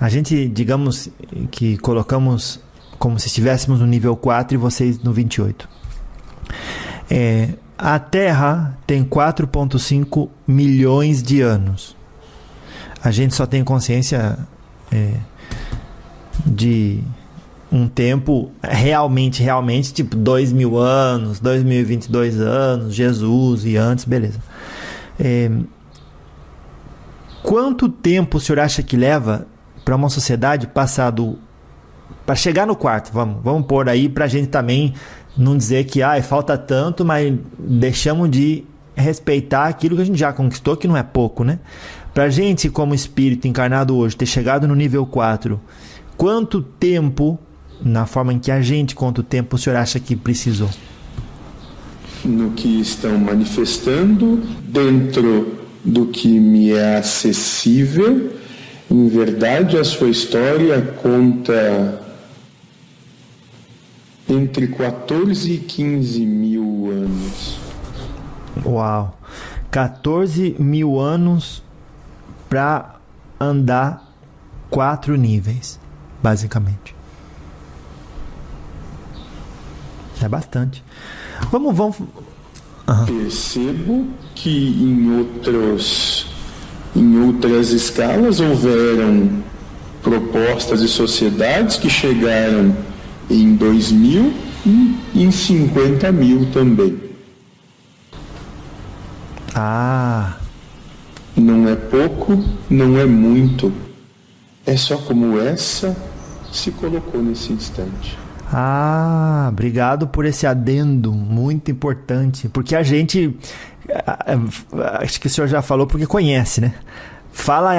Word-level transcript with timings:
a 0.00 0.08
gente, 0.08 0.48
digamos 0.48 1.10
que 1.50 1.76
colocamos 1.78 2.60
como 2.98 3.18
se 3.18 3.26
estivéssemos 3.28 3.80
no 3.80 3.86
nível 3.86 4.16
4 4.16 4.54
e 4.54 4.56
vocês 4.56 5.02
no 5.02 5.12
28. 5.12 5.68
É, 7.10 7.50
a 7.76 7.98
Terra 7.98 8.76
tem 8.86 9.04
4,5 9.04 10.28
milhões 10.46 11.22
de 11.22 11.40
anos. 11.40 11.96
A 13.02 13.10
gente 13.10 13.34
só 13.34 13.46
tem 13.46 13.62
consciência 13.62 14.38
é, 14.90 15.14
de 16.44 17.00
um 17.70 17.86
tempo 17.86 18.50
realmente, 18.62 19.42
realmente, 19.42 19.92
tipo 19.92 20.16
2 20.16 20.52
mil 20.52 20.76
anos, 20.76 21.38
2022 21.38 22.40
anos, 22.40 22.94
Jesus 22.94 23.64
e 23.64 23.76
antes, 23.76 24.04
beleza. 24.04 24.40
É, 25.20 25.50
quanto 27.42 27.88
tempo 27.88 28.38
o 28.38 28.40
senhor 28.40 28.60
acha 28.60 28.82
que 28.82 28.96
leva 28.96 29.46
para 29.84 29.96
uma 29.96 30.08
sociedade 30.08 30.66
passar 30.66 31.10
do. 31.10 31.38
para 32.26 32.34
chegar 32.34 32.66
no 32.66 32.76
quarto? 32.76 33.12
Vamos, 33.12 33.42
vamos 33.42 33.66
pôr 33.66 33.88
aí 33.88 34.08
para 34.08 34.26
a 34.26 34.28
gente 34.28 34.48
também 34.48 34.94
não 35.36 35.56
dizer 35.56 35.84
que 35.84 36.02
ah, 36.02 36.20
falta 36.22 36.58
tanto, 36.58 37.04
mas 37.04 37.34
deixamos 37.58 38.30
de 38.30 38.64
respeitar 38.94 39.66
aquilo 39.66 39.96
que 39.96 40.02
a 40.02 40.04
gente 40.04 40.18
já 40.18 40.32
conquistou, 40.32 40.76
que 40.76 40.88
não 40.88 40.96
é 40.96 41.02
pouco, 41.02 41.44
né? 41.44 41.60
Para 42.12 42.28
gente, 42.28 42.68
como 42.68 42.94
espírito 42.94 43.46
encarnado 43.46 43.96
hoje, 43.96 44.16
ter 44.16 44.26
chegado 44.26 44.66
no 44.66 44.74
nível 44.74 45.06
4, 45.06 45.60
quanto 46.16 46.60
tempo 46.60 47.38
na 47.80 48.06
forma 48.06 48.32
em 48.32 48.38
que 48.38 48.50
a 48.50 48.60
gente 48.60 48.94
conta 48.94 49.20
o 49.20 49.24
tempo, 49.24 49.54
o 49.54 49.58
senhor 49.58 49.76
acha 49.76 50.00
que 50.00 50.16
precisou? 50.16 50.68
No 52.24 52.50
que 52.50 52.80
estão 52.80 53.16
manifestando, 53.16 54.42
dentro 54.64 55.57
do 55.88 56.06
que 56.06 56.28
me 56.28 56.72
é 56.72 56.96
acessível, 56.96 58.36
em 58.90 59.08
verdade, 59.08 59.78
a 59.78 59.84
sua 59.84 60.10
história 60.10 60.80
conta 61.02 62.02
entre 64.28 64.68
14 64.68 65.52
e 65.52 65.58
15 65.58 66.26
mil 66.26 66.90
anos. 66.90 67.58
Uau! 68.64 69.18
14 69.70 70.56
mil 70.58 70.98
anos 70.98 71.62
para 72.48 72.96
andar 73.40 74.10
quatro 74.70 75.16
níveis, 75.16 75.78
basicamente. 76.22 76.94
É 80.22 80.28
bastante. 80.28 80.82
Vamos, 81.50 81.76
vamos. 81.76 81.96
Uhum. 82.88 83.04
Percebo 83.04 84.06
que 84.34 84.48
em 84.80 85.18
outros, 85.18 86.26
em 86.96 87.18
outras 87.20 87.70
escalas 87.70 88.40
houveram 88.40 89.42
propostas 90.02 90.80
e 90.80 90.88
sociedades 90.88 91.76
que 91.76 91.90
chegaram 91.90 92.74
em 93.30 93.54
2000 93.56 94.32
e 95.14 95.22
em 95.22 95.30
50 95.30 96.10
mil 96.12 96.50
também. 96.50 96.98
Ah. 99.54 100.36
Não 101.36 101.68
é 101.68 101.76
pouco, 101.76 102.42
não 102.70 102.98
é 102.98 103.04
muito. 103.04 103.72
É 104.66 104.76
só 104.76 104.96
como 104.96 105.38
essa 105.38 105.96
se 106.50 106.70
colocou 106.72 107.22
nesse 107.22 107.52
instante. 107.52 108.18
Ah, 108.52 109.48
obrigado 109.50 110.08
por 110.08 110.24
esse 110.24 110.46
adendo, 110.46 111.12
muito 111.12 111.70
importante. 111.70 112.48
Porque 112.48 112.74
a 112.74 112.82
gente. 112.82 113.36
Acho 115.00 115.20
que 115.20 115.26
o 115.26 115.30
senhor 115.30 115.46
já 115.46 115.62
falou 115.62 115.86
porque 115.86 116.06
conhece, 116.06 116.60
né? 116.60 116.74
Fala 117.32 117.78